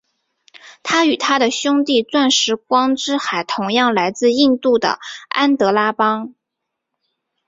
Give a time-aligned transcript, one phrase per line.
[0.81, 4.97] 它与它的兄弟钻石光之海同样来自印度的
[5.29, 6.33] 安德拉邦。